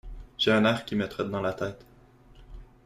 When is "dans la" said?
1.29-1.53